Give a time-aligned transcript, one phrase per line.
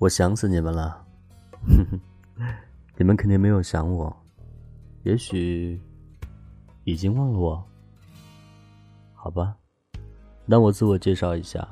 [0.00, 1.04] 我想死你们了，
[2.96, 4.16] 你们肯定没有想我，
[5.02, 5.78] 也许
[6.84, 7.62] 已经忘了我。
[9.12, 9.54] 好吧，
[10.46, 11.68] 那我自我介绍一下，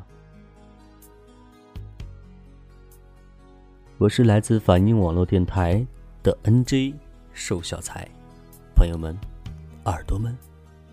[3.96, 5.86] 我是来自反应网络电台
[6.22, 6.96] 的 NJ
[7.32, 8.06] 瘦小才，
[8.76, 9.16] 朋友们，
[9.86, 10.36] 耳朵们，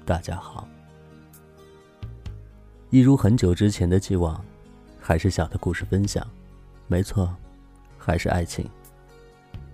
[0.05, 0.65] 大家好。
[2.91, 4.41] 一如很久之前的既往，
[5.01, 6.25] 还是小的故事分享。
[6.87, 7.35] 没错，
[7.97, 8.69] 还是爱情。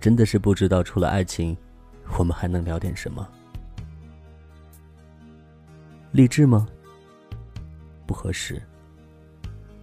[0.00, 1.56] 真的是不知道除了爱情，
[2.18, 3.26] 我们还能聊点什么？
[6.10, 6.66] 励志吗？
[8.06, 8.60] 不合适。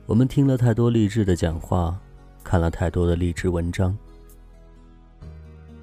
[0.06, 2.00] 我们听了太多励志的讲话，
[2.44, 3.98] 看了太多的励志文章，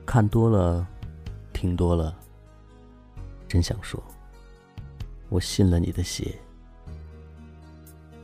[0.05, 0.87] 看多了，
[1.53, 2.15] 听多了，
[3.49, 4.03] 真想说，
[5.29, 6.37] 我信了你的邪。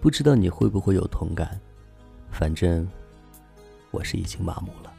[0.01, 1.61] 不知道你会不会有同感，
[2.31, 2.87] 反正
[3.93, 4.93] 我是已经麻木了。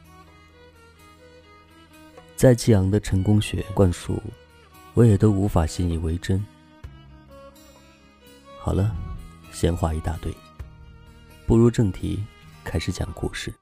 [2.38, 4.18] 再激昂的成功学灌输，
[4.94, 6.44] 我也都无法信以为真。
[8.60, 8.96] 好了，
[9.52, 10.34] 闲话一大堆，
[11.46, 12.24] 步入正题，
[12.64, 13.54] 开始讲故事。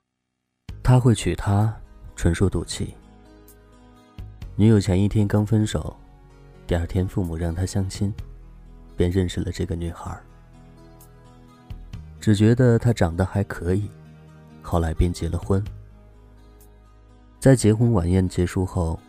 [0.83, 1.73] 他会娶她，
[2.15, 2.93] 纯属赌气。
[4.55, 5.95] 女友前一天刚分手，
[6.67, 8.13] 第二天父母让他相亲，
[8.97, 10.19] 便认识了这个女孩。
[12.19, 13.89] 只觉得她长得还可以，
[14.61, 15.63] 后来便结了婚。
[17.39, 18.99] 在结婚晚宴结束后，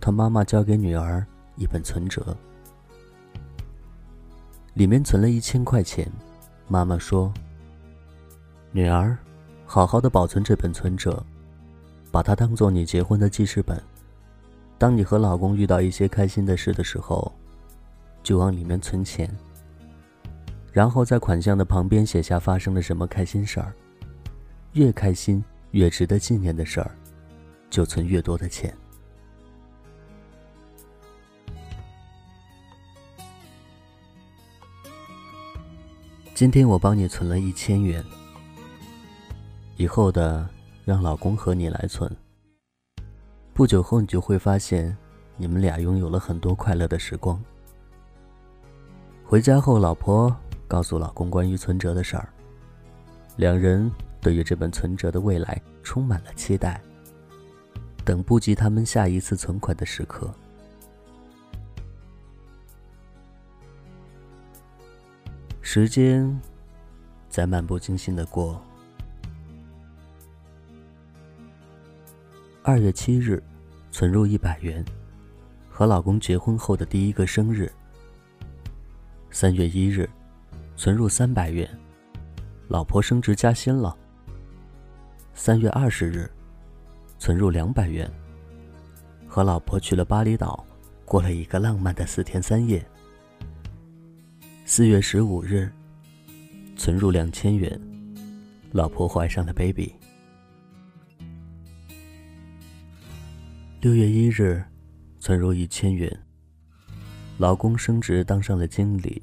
[0.00, 1.24] 他妈妈交给女儿
[1.56, 2.36] 一本存折，
[4.74, 6.10] 里面存了一千块钱。
[6.66, 7.32] 妈妈说
[8.72, 9.16] ：“女儿，
[9.66, 11.22] 好好的保存这本存折，
[12.10, 13.78] 把它当做你结婚的记事本。
[14.78, 17.30] 当你和老公遇到一些开心的事的时候，
[18.22, 19.30] 就往里面存钱。”
[20.72, 23.72] 然后在款项的旁边写下发生了什么开心事儿，
[24.74, 26.90] 越开心越值得纪念的事儿，
[27.70, 28.76] 就存越多的钱。
[36.34, 38.04] 今天我帮你存了一千元，
[39.76, 40.48] 以后的
[40.84, 42.10] 让老公和你来存。
[43.52, 44.96] 不久后你就会发现，
[45.36, 47.40] 你们俩拥有了很多快乐的时光。
[49.24, 50.34] 回家后，老婆。
[50.66, 52.28] 告诉老公关于存折的事儿，
[53.36, 53.88] 两人
[54.24, 56.80] 对于这本存折的未来充满了期待。
[58.04, 60.34] 等不及他们下一次存款的时刻，
[65.60, 66.40] 时间
[67.28, 68.60] 在漫不经心的过。
[72.62, 73.42] 二月七日，
[73.90, 74.82] 存入一百元，
[75.68, 77.70] 和老公结婚后的第一个生日。
[79.30, 80.08] 三月一日。
[80.76, 81.68] 存入三百元，
[82.66, 83.96] 老婆升职加薪了。
[85.36, 86.30] 三月二十日，
[87.18, 88.08] 存入两百元，
[89.26, 90.64] 和老婆去了巴厘岛，
[91.04, 92.82] 过了一个浪漫的四天三夜。
[94.64, 95.68] 四月十五日，
[96.76, 97.78] 存入两千元，
[98.70, 99.92] 老婆怀上了 baby。
[103.80, 104.64] 六月一日，
[105.18, 106.16] 存入一千元，
[107.38, 109.20] 老公升职当上了经理。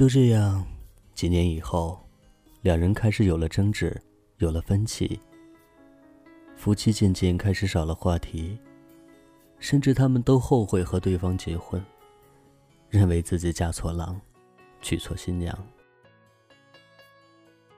[0.00, 0.66] 就这样，
[1.12, 2.00] 几年以后，
[2.62, 3.94] 两人开始有了争执，
[4.38, 5.20] 有了分歧。
[6.56, 8.58] 夫妻渐渐开始少了话题，
[9.58, 11.84] 甚至他们都后悔和对方结婚，
[12.88, 14.18] 认为自己嫁错郎，
[14.80, 15.54] 娶错新娘。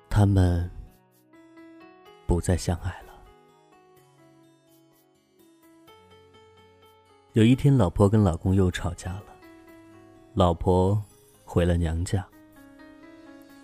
[0.08, 0.70] 他们
[2.24, 3.12] 不再相爱了。
[7.32, 9.24] 有一天，老婆跟老公又吵架了，
[10.34, 11.02] 老婆。
[11.52, 12.26] 回了娘家，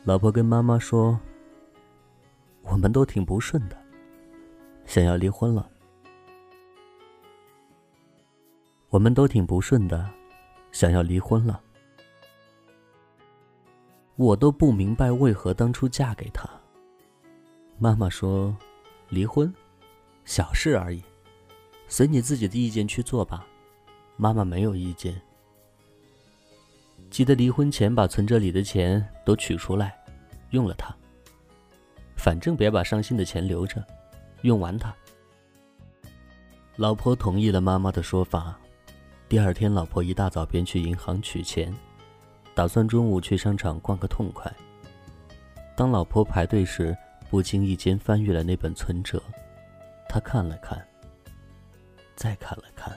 [0.04, 1.18] 老婆跟妈妈说
[2.60, 3.82] ：“我们都挺不顺的，
[4.84, 5.66] 想要离婚了。
[8.90, 10.06] 我们都挺不顺的，
[10.70, 11.62] 想要离婚了。
[14.16, 16.46] 我都不明白为何当初嫁给他。”
[17.80, 18.54] 妈妈说
[19.08, 19.50] ：“离婚，
[20.26, 21.02] 小事而已，
[21.86, 23.46] 随你自己的意见去做吧。”
[24.18, 25.18] 妈妈没有意见。
[27.10, 29.96] 记得离婚前把存折里的钱都取出来，
[30.50, 30.94] 用了它。
[32.16, 33.84] 反正别把伤心的钱留着，
[34.42, 34.94] 用完它。
[36.76, 38.58] 老婆同意了妈妈的说法。
[39.28, 41.74] 第二天，老婆一大早便去银行取钱，
[42.54, 44.52] 打算中午去商场逛个痛快。
[45.76, 46.96] 当老婆排队时，
[47.30, 49.22] 不经意间翻阅了那本存折，
[50.08, 50.82] 她看了看，
[52.16, 52.96] 再看了看，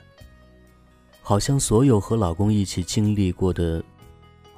[1.21, 3.83] 好像所有和老公一起经历过的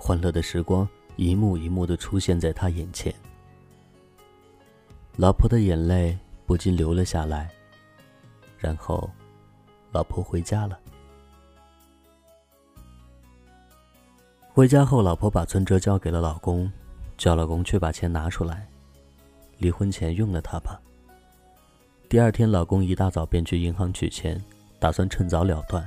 [0.06, 0.86] 欢乐的时光，
[1.16, 3.16] 一幕一幕的出现在他眼前。
[5.16, 7.50] 老婆的眼泪不禁流了下来。
[8.58, 9.10] 然后，
[9.94, 10.78] 老婆回家了。
[14.50, 16.70] 回家后，老婆把存折交给了老公，
[17.18, 18.68] 叫老公去把钱拿出来，
[19.60, 20.82] 离婚前用了它吧。
[22.10, 24.44] 第二天，老公一大早便去银行取钱，
[24.80, 25.82] 打算趁早了断。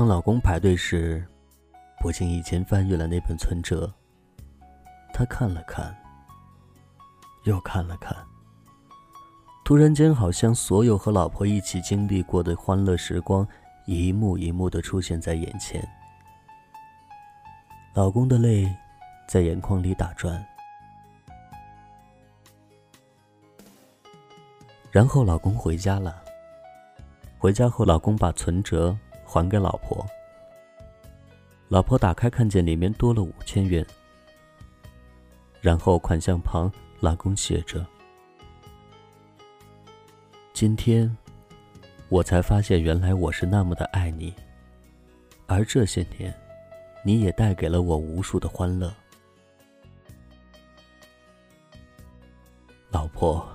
[0.00, 1.22] 当老公排队时，
[1.98, 3.92] 不经意间翻阅了那本存折。
[5.12, 5.94] 他看了看，
[7.44, 8.16] 又看了看。
[9.62, 13.46] 突然间，好像所有和老婆一起经历过的欢乐时光，
[13.84, 15.86] 一幕一幕的出现在眼前。
[17.92, 18.74] 老公的泪
[19.28, 20.42] 在眼眶里打转。
[24.90, 26.24] 然后老公回家了。
[27.36, 28.96] 回家后，老公把存折
[29.30, 30.04] 还给老婆。
[31.68, 33.86] 老婆打开，看见里面多了五千元。
[35.60, 36.68] 然后款项旁，
[36.98, 37.86] 老公写着
[40.52, 41.16] ：“今天，
[42.08, 44.34] 我才发现原来我是那么的爱你，
[45.46, 46.34] 而这些年，
[47.04, 48.92] 你也带给了我无数的欢乐，
[52.90, 53.46] 老婆。”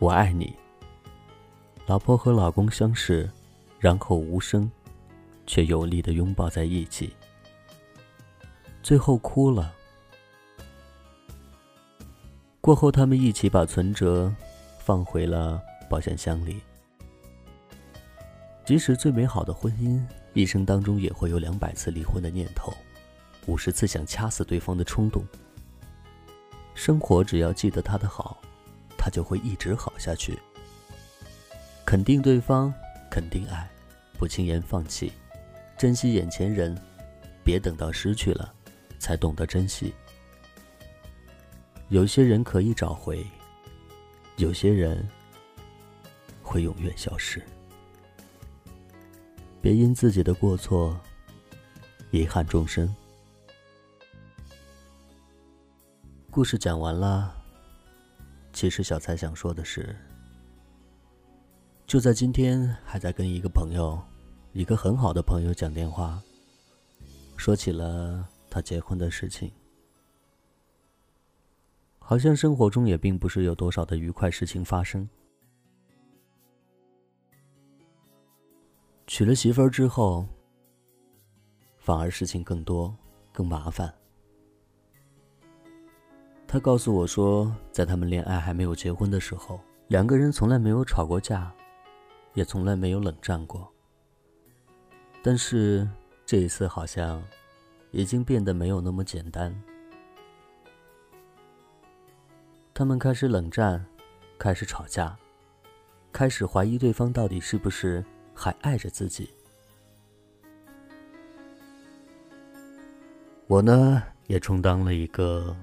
[0.00, 0.56] 我爱你。
[1.86, 3.30] 老婆和老公相视，
[3.78, 4.70] 然后无声，
[5.46, 7.14] 却有力的拥抱在一起，
[8.82, 9.74] 最后哭了。
[12.60, 14.34] 过后，他们一起把存折
[14.78, 16.60] 放回了保险箱里。
[18.64, 20.02] 即使最美好的婚姻，
[20.32, 22.72] 一生当中也会有两百次离婚的念头，
[23.46, 25.24] 五十次想掐死对方的冲动。
[26.74, 28.40] 生活只要记得他的好。
[28.98, 30.36] 他就会一直好下去。
[31.84, 32.74] 肯定对方，
[33.16, 33.66] 肯定爱，
[34.18, 35.10] 不轻言放弃，
[35.78, 36.76] 珍惜眼前人，
[37.42, 38.52] 别等到失去了，
[38.98, 39.94] 才懂得珍惜。
[41.88, 43.26] 有些人可以找回，
[44.36, 45.02] 有些人
[46.42, 47.42] 会永远消失。
[49.62, 50.94] 别因自己的过错，
[52.10, 52.94] 遗憾终生。
[56.30, 57.34] 故事讲完了。
[58.52, 59.96] 其实小蔡想说的是，
[61.86, 63.96] 就在今天，还在跟一个朋友，
[64.52, 66.20] 一个很好的朋友讲电话，
[67.36, 69.52] 说起了他结婚的事情。
[72.00, 75.08] 好像生活中也并不是有多少的愉快事情发生。
[79.06, 80.26] 娶了媳妇儿之后，
[81.78, 82.92] 反而事情更多，
[83.32, 83.94] 更麻烦。
[86.48, 91.54] 他告诉我说，在他们恋爱还没有结婚的时候，两个人从来没有吵过架，
[92.36, 93.68] 也从来没有冷战过。
[95.20, 95.88] 但是
[96.24, 97.20] 这一次好像
[97.90, 99.52] 已经变得没有那么简单。
[102.72, 103.84] 他们开始冷战，
[104.38, 105.18] 开始吵架，
[106.12, 109.30] 开始怀疑对方到底是不是还爱着自己。
[113.48, 115.56] 我呢，也充当了一个。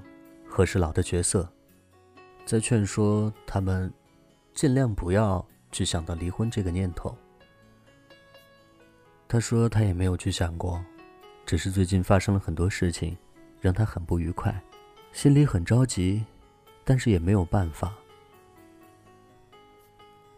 [0.56, 1.52] 和事佬的角色，
[2.46, 3.92] 在劝说他们
[4.54, 5.44] 尽量不要
[5.74, 7.14] 去想到离婚这个念头。
[9.28, 10.82] 他说他也没有去想过，
[11.46, 13.18] 只是最近发生了很多事情，
[13.60, 14.58] 让他很不愉快，
[15.12, 16.24] 心里很着急，
[16.86, 17.94] 但是也没有办法。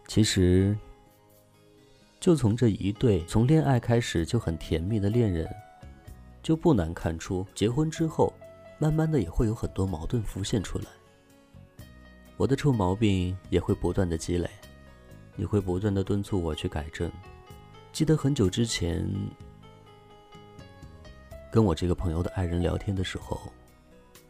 [0.08, 0.76] 其实，
[2.18, 5.48] 就从这一对从恋爱开始就很甜蜜的恋人，
[6.42, 8.32] 就不难看出结婚之后。
[8.78, 10.84] 慢慢的也会有很多矛盾浮现出来，
[12.36, 14.50] 我的臭毛病也会不断的积累，
[15.36, 17.10] 你会不断的敦促我去改正。
[17.92, 19.06] 记得很久之前，
[21.52, 23.40] 跟我这个朋友的爱人聊天的时候，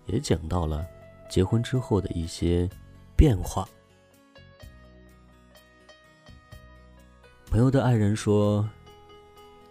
[0.07, 0.87] 也讲到了
[1.31, 2.69] 结婚之后的一些
[3.17, 3.69] 变化。
[7.51, 8.69] 朋友的爱人说，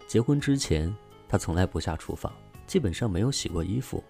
[0.08, 0.94] 结婚之前
[1.28, 2.32] 他从来不下厨房，
[2.66, 4.02] 基本上没有洗过衣服。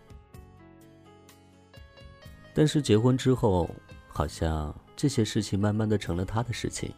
[2.54, 3.68] 但是结婚之后，
[4.09, 6.90] 好像这些事情慢慢的成了他的事情。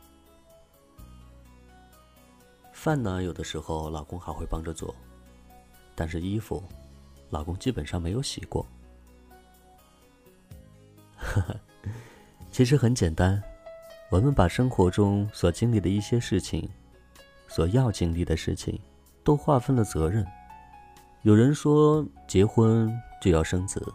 [2.79, 4.95] 饭呢，有的时候老公还会帮着做，
[5.97, 6.63] 但是衣服，
[7.29, 8.65] 老公基本上没有洗过。
[11.17, 11.57] 呵呵，
[12.53, 13.43] 其实很简单，
[14.13, 16.71] 我们把生活中所经历的一些事情，
[17.49, 18.81] 所要经历的事情，
[19.25, 20.25] 都划分了责任。
[21.23, 23.93] 有人说，结婚就要生子。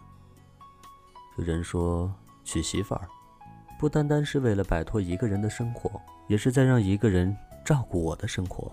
[1.38, 2.12] 有人说
[2.44, 3.08] 娶媳妇儿，
[3.78, 8.70] 不不单单是为了摆脱一个人的生活，也是在让一个人照顾我的生活。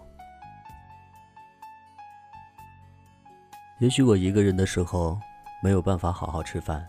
[3.79, 5.19] 也许我一个人的时候
[5.63, 6.88] 没有办法好好吃饭，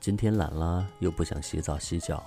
[0.00, 2.24] 今天懒了又不想洗澡洗脚，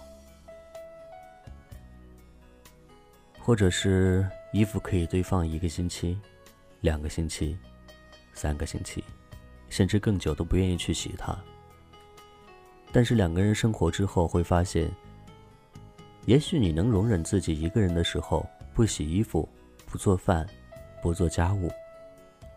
[3.39, 6.19] 或者是衣服可以堆放一个星期、
[6.81, 7.57] 两个星期、
[8.33, 9.03] 三个星期，
[9.69, 11.35] 甚至更久都不愿意去洗它。
[12.91, 14.91] 但是两个人生活之后会发现，
[16.25, 19.47] 也许你能容忍自己一个人的时候不洗衣服、
[19.85, 20.47] 不做饭、
[21.01, 21.69] 不做家务。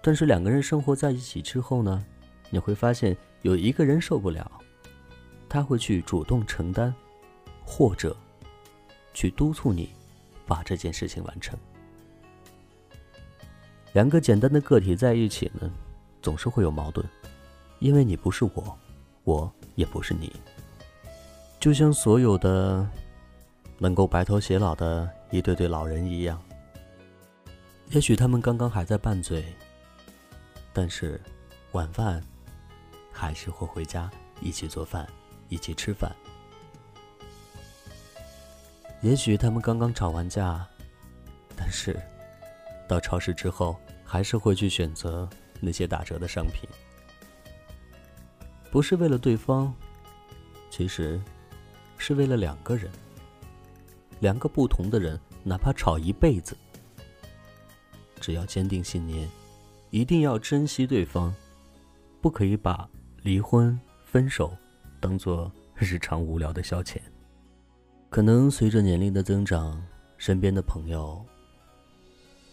[0.03, 2.05] 但是两个人生活在一起之后呢，
[2.51, 4.51] 你会发现有一个人受不了，
[5.49, 6.93] 他会去主动承担，
[7.65, 8.15] 或者
[9.15, 9.89] 去督促你
[10.47, 11.59] 把这件事情完成。
[13.95, 15.71] 两个简单的个体在一起呢，
[16.21, 17.07] 总是会有矛盾，
[17.79, 18.79] 因为你不是我，
[19.25, 20.31] 我也不是你。
[21.59, 22.87] 就像所有的
[23.85, 26.43] 能够白头偕老的一对对老人一样，
[27.91, 29.45] 也许他们刚刚还在拌嘴。
[30.73, 31.21] 但是，
[31.73, 32.25] 晚饭
[33.13, 34.11] 还是会回家
[34.41, 35.07] 一起做饭，
[35.51, 36.11] 一起吃饭。
[39.03, 40.67] 也许他们刚刚吵完架，
[41.55, 41.95] 但是
[42.89, 45.29] 到超市之后还是会去选择
[45.61, 46.67] 那些打折的商品。
[48.71, 49.75] 不是为了对方，
[50.71, 51.21] 其实
[51.99, 52.91] 是为了两个人。
[54.25, 56.57] 两个不同的人，哪怕吵一辈子，
[58.19, 59.29] 只要坚定信念。
[59.91, 61.31] 一定要珍惜对方，
[62.23, 62.89] 不可以把
[63.21, 64.57] 离婚、分手
[64.99, 66.97] 当做日常无聊的消遣。
[68.09, 69.85] 可能随着年龄的增长，
[70.17, 71.23] 身边的朋友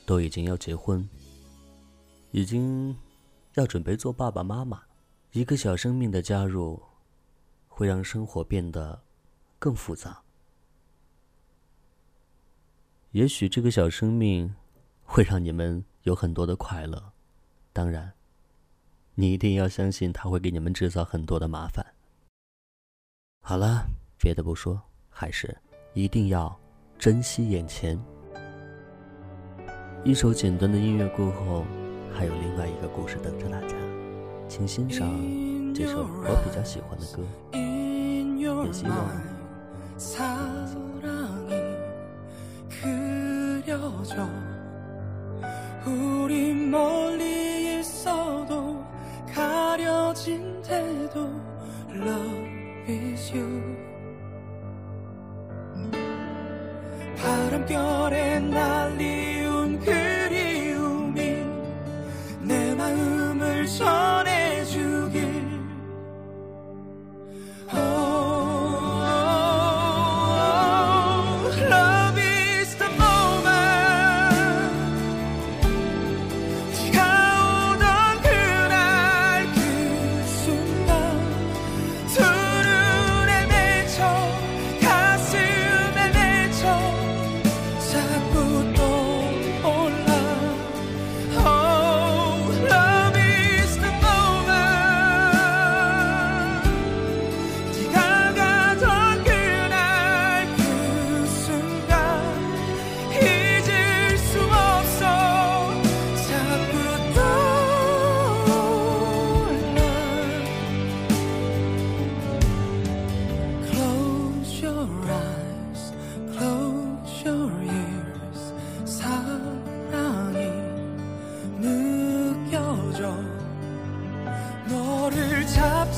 [0.05, 1.07] 都已经要结婚，
[2.31, 2.93] 已经
[3.53, 4.81] 要准备做爸爸妈妈。
[5.31, 6.77] 一个小生命的加入，
[7.69, 9.01] 会让生活变得
[9.57, 10.21] 更复杂。
[13.11, 14.55] 也许这个小生命
[15.03, 17.11] 会让你们有很多的快乐。
[17.73, 18.13] 当然，
[19.15, 21.85] 你一定要相信他会给你们制造很多的麻烦。
[23.41, 23.85] 好了，
[24.17, 25.57] 别的不说，还是
[25.93, 26.57] 一定要
[26.97, 28.01] 珍惜眼前。
[30.05, 31.65] 一首简单的音乐过后，
[32.13, 33.75] 还有另外一个故事等着大家，
[34.47, 35.05] 请欣赏
[35.73, 37.21] 这首我比较喜欢的歌，
[38.37, 39.11] 也希望。
[42.81, 44.27] 그려져.
[45.85, 48.83] 우리 멀리 있어도
[49.33, 51.29] 가려진 대도
[51.93, 53.77] Love is you.
[57.17, 59.30] 바람결에 날리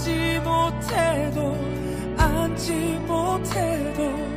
[0.03, 1.55] 앉지 못해도
[2.17, 2.74] 앉지
[3.07, 4.32] 못해도.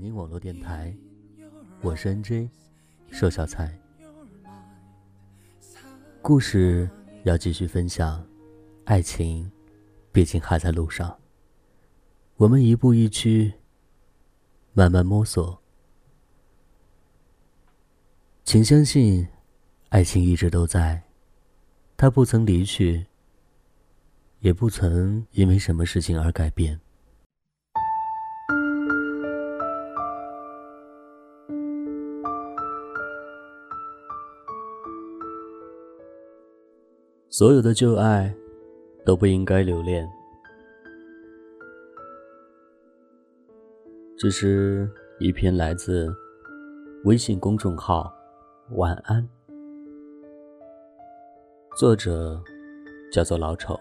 [0.00, 0.96] 反宁网络电台，
[1.82, 2.48] 我是 NJ，
[3.10, 3.78] 瘦小菜。
[6.22, 6.88] 故事
[7.24, 8.26] 要继续分享，
[8.86, 9.52] 爱情
[10.10, 11.14] 毕竟还在路上，
[12.36, 13.52] 我们一步一趋，
[14.72, 15.60] 慢慢摸索。
[18.42, 19.28] 请相信，
[19.90, 21.02] 爱情一直都在，
[21.98, 23.04] 它不曾离去，
[24.38, 26.80] 也不曾因为什么事情而改变。
[37.32, 38.34] 所有的旧爱
[39.06, 40.04] 都不应该留恋，
[44.18, 46.12] 这是一篇来自
[47.04, 48.12] 微信公众号
[48.74, 49.24] “晚安”，
[51.78, 52.42] 作者
[53.12, 53.78] 叫做老丑。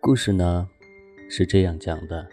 [0.00, 0.66] 故事呢
[1.30, 2.26] 是这样讲的。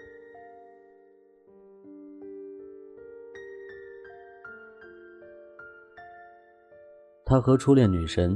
[7.29, 8.35] 他和初恋女神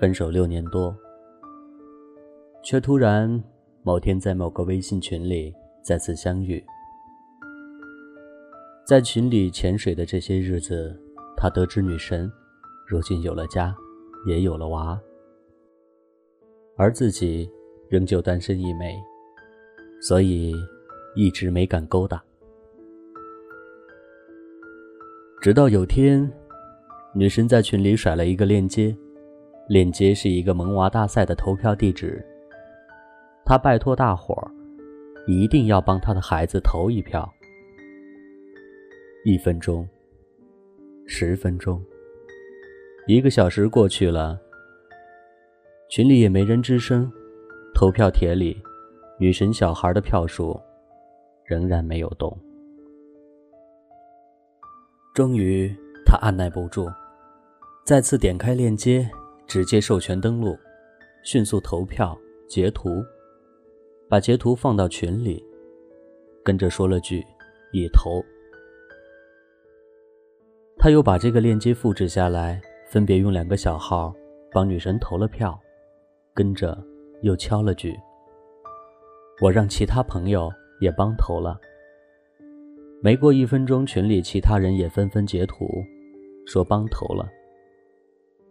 [0.00, 0.96] 分手六年多，
[2.62, 3.44] 却突然
[3.82, 6.64] 某天在某个微信群里再次相遇。
[8.86, 10.98] 在群里潜水的这些日子，
[11.36, 12.32] 他得知女神
[12.86, 13.76] 如今有了家，
[14.26, 14.98] 也有了娃，
[16.78, 17.46] 而自己
[17.90, 18.96] 仍旧单身一枚，
[20.00, 20.54] 所以
[21.14, 22.24] 一直没敢勾搭。
[25.42, 26.26] 直到有天。
[27.16, 28.94] 女神在群里甩了一个链接，
[29.68, 32.20] 链接是一个萌娃大赛的投票地址。
[33.44, 34.50] 她拜托大伙儿，
[35.28, 37.32] 一定要帮她的孩子投一票。
[39.24, 39.88] 一分钟，
[41.06, 41.80] 十分钟，
[43.06, 44.36] 一个小时过去了，
[45.88, 47.08] 群里也没人吱声，
[47.76, 48.60] 投票帖里，
[49.20, 50.60] 女神小孩的票数
[51.44, 52.36] 仍然没有动。
[55.14, 55.72] 终于，
[56.04, 56.90] 她按耐不住。
[57.84, 59.06] 再次点开链接，
[59.46, 60.58] 直接授权登录，
[61.22, 62.18] 迅速投票
[62.48, 63.04] 截图，
[64.08, 65.44] 把截图放到群里，
[66.42, 67.22] 跟着说了句
[67.74, 68.24] “已投”。
[70.80, 74.14] 他又把这个链接复制下来，分别用两个小号
[74.50, 75.60] 帮女神投了票，
[76.32, 76.82] 跟着
[77.20, 77.94] 又敲了句
[79.42, 81.60] ：“我让其他朋友也帮投了。”
[83.04, 85.68] 没过一分钟，群里其他人也纷纷截图，
[86.46, 87.28] 说帮投了。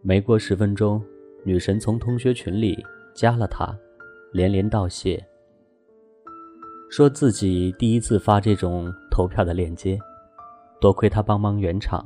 [0.05, 1.01] 没过十分钟，
[1.45, 2.77] 女神从同学群里
[3.15, 3.73] 加了他，
[4.33, 5.25] 连连道谢，
[6.89, 9.97] 说自己第一次发这种投票的链接，
[10.81, 12.05] 多亏他帮忙圆场。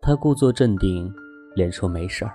[0.00, 1.12] 他故作镇定，
[1.54, 2.32] 连说没事儿。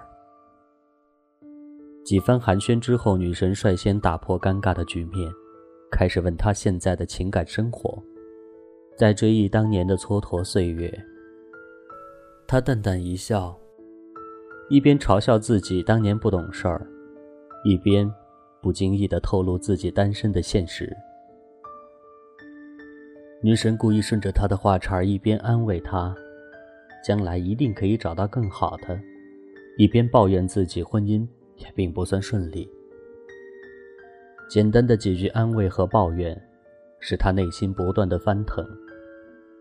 [2.05, 5.31] 几番寒暄之后，女神率先打破尴尬的局面，
[5.91, 7.97] 开始问他现在的情感生活，
[8.95, 10.93] 在追忆当年的蹉跎岁月。
[12.49, 13.59] 他淡淡一笑，
[14.69, 16.87] 一边嘲笑自己当年不懂事儿，
[17.65, 18.09] 一边
[18.61, 20.95] 不经意的透露自己单身的现实。
[23.43, 26.15] 女神故意顺着他的话茬，一边安慰他，
[27.03, 28.97] 将来一定可以找到更好的，
[29.77, 32.71] 一边抱怨自己婚姻也并不算顺利。
[34.49, 36.41] 简单的几句安慰和抱怨，
[37.01, 38.65] 使他内心不断的翻腾。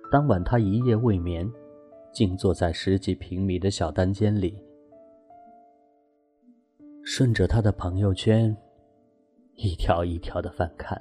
[0.09, 1.51] 当晚，他一夜未眠。
[2.17, 4.59] 静坐在十几平米的小单间里，
[7.05, 8.57] 顺着他的朋友圈
[9.57, 10.99] 一条一条的翻看。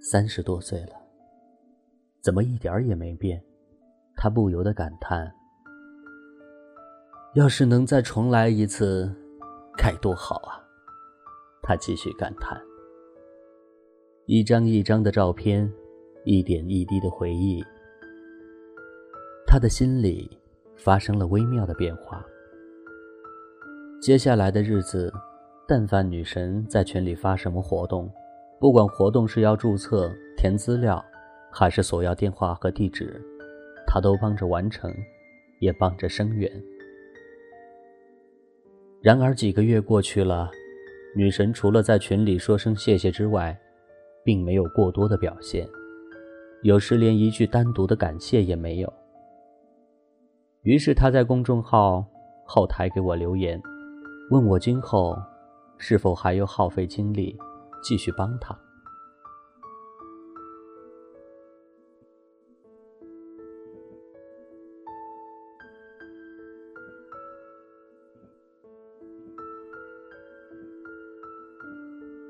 [0.00, 1.00] 三十多岁了，
[2.20, 3.40] 怎么一点儿也没变？
[4.16, 5.32] 他不由得感叹
[7.36, 9.08] ：“要是能再重来一次，
[9.78, 10.58] 该多好啊！”
[11.62, 12.60] 他继续感叹。
[14.24, 15.72] 一张一张的照片，
[16.24, 17.62] 一点一滴的回忆。
[19.46, 20.28] 他的心里
[20.76, 22.24] 发生了微妙的变化。
[24.00, 25.12] 接下来的日子，
[25.66, 28.10] 但凡女神在群里发什么活动，
[28.60, 31.02] 不管活动是要注册、填资料，
[31.50, 33.20] 还是索要电话和地址，
[33.86, 34.92] 他都帮着完成，
[35.60, 36.50] 也帮着声援。
[39.00, 40.50] 然而几个月过去了，
[41.14, 43.56] 女神除了在群里说声谢谢之外，
[44.24, 45.66] 并没有过多的表现，
[46.62, 48.92] 有时连一句单独的感谢也没有。
[50.66, 52.04] 于是他在公众号
[52.44, 53.62] 后台给我留言，
[54.32, 55.16] 问我今后
[55.78, 57.38] 是否还要耗费精力
[57.84, 58.52] 继续帮他。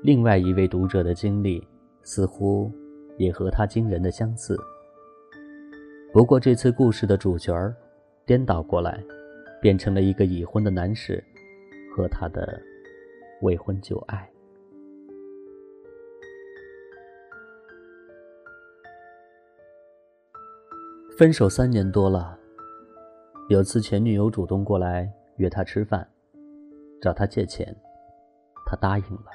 [0.03, 1.67] 另外一位读者的经历
[2.03, 2.71] 似乎
[3.17, 4.55] 也和他惊人的相似。
[6.13, 7.75] 不过这次故事的主角儿
[8.27, 9.01] 颠倒过来，
[9.61, 11.23] 变成了一个已婚的男士
[11.95, 12.61] 和他的
[13.41, 14.29] 未婚旧爱。
[21.17, 22.37] 分手三年多了，
[23.47, 26.05] 有次前女友主动过来约他吃饭，
[27.01, 27.73] 找他借钱，
[28.65, 29.31] 他答应了。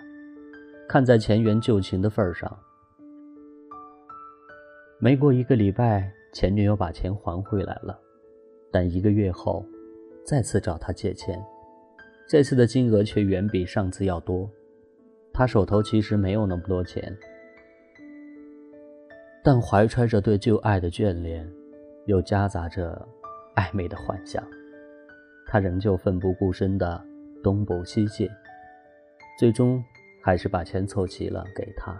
[0.86, 2.58] 看在前缘旧情的份上，
[4.98, 7.98] 没过一个礼拜，前女友把钱还回来了，
[8.72, 9.64] 但一个月后，
[10.24, 11.40] 再次找他借钱，
[12.26, 14.50] 这次的金额却远比上次要多。
[15.32, 17.16] 他手头其实没有那么多钱，
[19.44, 21.48] 但怀揣着对旧爱的眷恋。
[22.06, 23.00] 又夹杂着
[23.54, 24.44] 暧昧的幻想，
[25.46, 27.00] 他仍旧奋不顾身的
[27.44, 28.28] 东补西借，
[29.38, 29.80] 最终
[30.20, 31.96] 还是把钱凑齐了给他。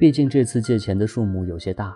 [0.00, 1.94] 毕竟这次借钱的数目有些大。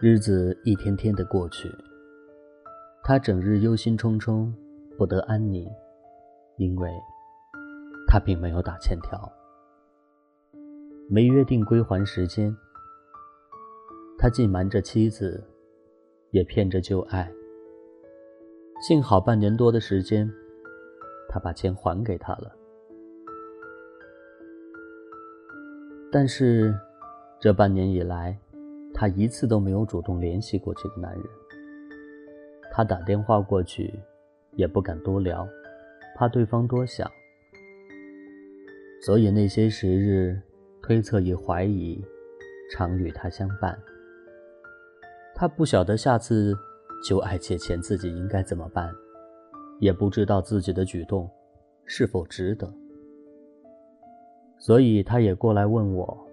[0.00, 1.68] 日子一天天的过去，
[3.02, 4.48] 他整日忧心忡忡，
[4.96, 5.68] 不得安宁，
[6.56, 6.88] 因为
[8.06, 9.20] 他并没有打欠条。
[11.10, 12.56] 没约定归还时间，
[14.16, 15.42] 他既瞒着妻子，
[16.30, 17.28] 也骗着旧爱。
[18.80, 20.32] 幸好半年多的时间，
[21.28, 22.54] 他把钱还给他了。
[26.12, 26.72] 但是，
[27.40, 28.38] 这半年以来，
[28.94, 31.22] 他一次都没有主动联系过这个男人。
[32.72, 33.92] 他打电话过去，
[34.52, 35.48] 也不敢多聊，
[36.16, 37.10] 怕对方多想。
[39.02, 40.40] 所以那些时日。
[40.80, 42.02] 推测与怀疑，
[42.72, 43.78] 常与他相伴。
[45.34, 46.56] 他不晓得下次
[47.06, 48.90] 就爱借钱自己应该怎么办，
[49.80, 51.28] 也不知道自己的举动
[51.84, 52.72] 是否值得。
[54.56, 56.26] 所以他也过来问我。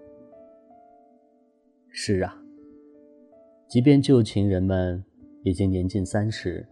[1.90, 2.34] 是啊，
[3.68, 5.04] 即便旧情人们
[5.42, 6.64] 已经年近三十，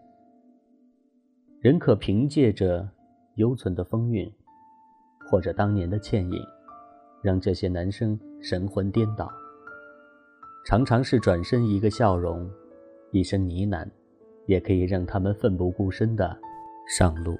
[1.61, 2.89] 仍可凭借着
[3.35, 4.31] 犹存的风韵，
[5.29, 6.41] 或者当年的倩影。
[7.21, 9.33] 让这些男生神魂颠倒，
[10.67, 12.47] 常常是转身一个笑容，
[13.13, 13.89] 一声呢喃，
[14.45, 16.39] 也可以让他们奋不顾身的
[16.87, 17.39] 上路。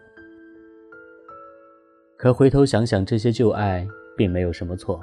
[2.17, 3.87] 可回头想想，这些旧爱
[4.17, 4.99] 并没有什么错，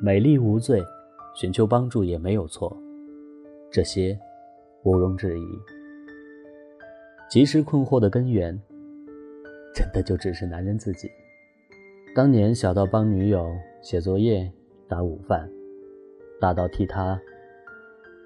[0.00, 0.80] 美丽无罪，
[1.34, 2.80] 寻求帮助也没有错，
[3.74, 4.16] 这些
[4.84, 5.44] 毋庸置疑。
[7.28, 8.56] 及时困惑的根源，
[9.74, 11.10] 真的就只是男人自己。
[12.14, 14.48] 当年小到帮女友写作业、
[14.88, 15.50] 打午饭，
[16.40, 17.20] 大到替她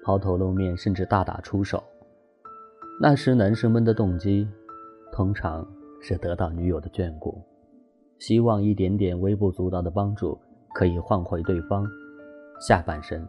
[0.03, 1.83] 抛头露面，甚至大打出手。
[3.01, 4.47] 那时男生们的动机，
[5.11, 5.67] 通常
[5.99, 7.41] 是得到女友的眷顾，
[8.19, 10.39] 希望一点点微不足道的帮助
[10.75, 11.87] 可以换回对方
[12.61, 13.27] 下半身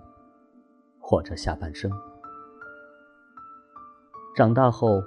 [1.00, 1.90] 或者下半生。
[4.32, 5.02] 长大后，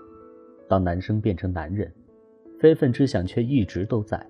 [0.68, 1.92] 当男生变成男人，
[2.60, 4.24] 非分之想却一直都在。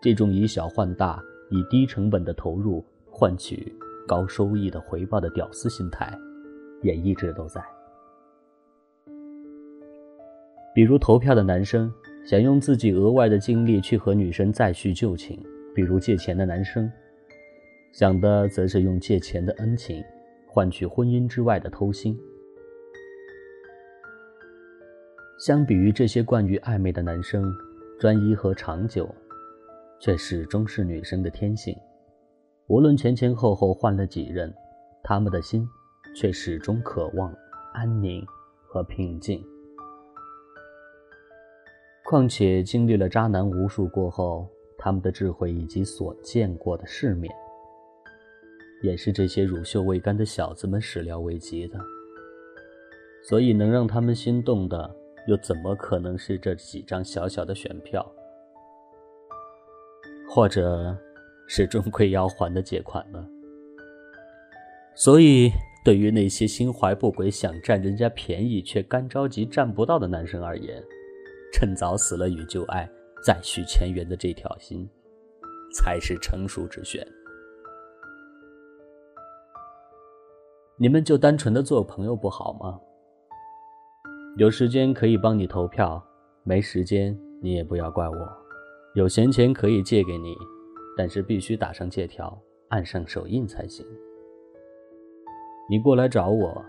[0.00, 3.72] 这种以小换大、以低成本的投入换取
[4.06, 6.16] 高收益的回报的屌丝心态，
[6.82, 7.60] 也一直都在。
[10.72, 11.92] 比如投票的男生
[12.24, 15.38] 想用自己额外的精力去和女生再续旧情，
[15.74, 16.90] 比如借钱的男生
[17.92, 20.02] 想的则是用借钱的恩情
[20.46, 22.16] 换取婚姻之外的偷心。
[25.44, 27.52] 相比于这些惯于暧昧的男生，
[27.98, 29.12] 专一和长久。
[29.98, 31.76] 却始终是女生的天性，
[32.68, 34.52] 无论前前后后换了几任，
[35.02, 35.68] 他们的心
[36.14, 37.34] 却始终渴望
[37.72, 38.24] 安宁
[38.64, 39.44] 和平静。
[42.04, 47.34] 况且经历了渣男无数过后，他们的智慧以及所见过的世面，
[48.84, 51.80] 也是这些乳臭未干的小子们始料未及的。
[53.28, 58.04] 所以，能让他们心动的，又怎么可能是这几张小小的选票？
[60.28, 60.96] 或者，
[61.46, 63.26] 是终归要还的借款呢。
[64.94, 65.50] 所以，
[65.84, 70.82] 对于那些心怀不轨、想占人家便宜却干着急占不到的男生而言，
[71.52, 72.88] 趁早死了与旧爱
[73.24, 74.88] 再续前缘的这条心，
[75.74, 77.06] 才是成熟之选。
[80.76, 82.80] 你们就单纯的做朋友不好吗？
[84.36, 86.02] 有时间可以帮你投票，
[86.42, 88.16] 没时间你也不要怪我。
[88.94, 90.34] 有闲钱可以借给你，
[90.96, 92.36] 但是必须打上借条，
[92.68, 93.84] 按上手印才行。
[95.68, 96.64] 你过来找我，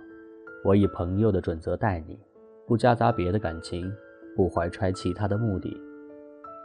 [0.65, 2.19] 我以朋友的准则待你，
[2.67, 3.89] 不夹杂别的感情，
[4.35, 5.73] 不怀揣其他的目的，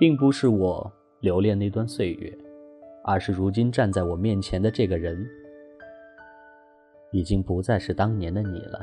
[0.00, 2.36] 并不是我留恋那段岁月，
[3.04, 5.24] 而是如今站在我面前的这个人，
[7.12, 8.80] 已经不再是当年的你了。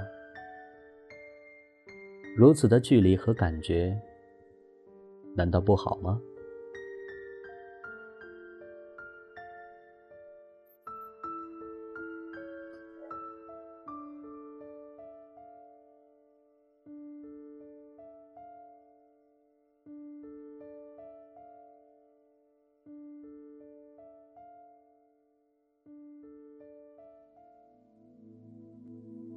[2.38, 3.98] 如此的距离和感觉，
[5.34, 6.22] 难道不好吗？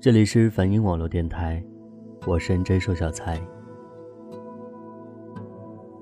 [0.01, 1.63] 这里是反音网络电台，
[2.27, 3.41] 我是 NJ 瘦小菜。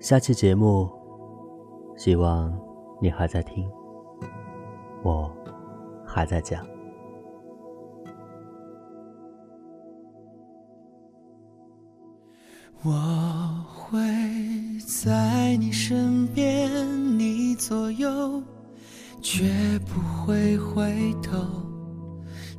[0.00, 0.90] 下期节目，
[1.96, 2.52] 希望
[3.00, 3.68] 你还在听，
[5.02, 5.32] 我
[6.04, 6.66] 还在讲。
[12.82, 12.92] 我
[13.68, 13.98] 会
[14.86, 18.42] 在你身边，你左右，
[19.20, 19.44] 绝
[19.86, 21.75] 不会回头。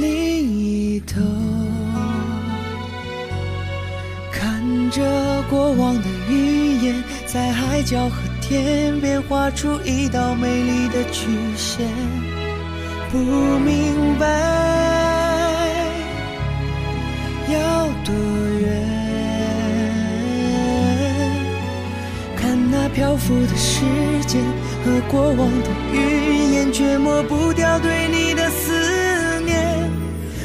[0.00, 1.20] 另一头，
[4.32, 5.02] 看着
[5.50, 11.86] 过往的云烟，在海角和天边画出一道美丽的曲线。
[13.12, 14.26] 不明白
[17.52, 18.14] 要多
[18.60, 18.70] 远，
[22.36, 23.82] 看那漂浮的时
[24.26, 24.40] 间
[24.82, 28.79] 和过往的云烟，却抹不掉对你的思。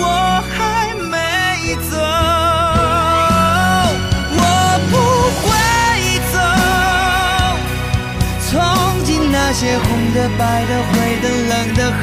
[0.00, 0.06] 我
[0.50, 1.14] 还没
[1.90, 1.92] 走，
[4.36, 4.42] 我
[4.90, 4.94] 不
[5.42, 5.48] 会
[6.32, 6.34] 走。
[8.48, 8.50] 从
[9.04, 12.02] 今那些红的、白的、灰的、冷的和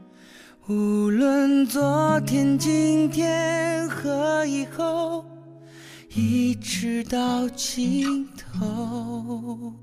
[0.71, 5.25] 无论昨天、今天和以后。
[6.13, 9.73] 一直到尽头。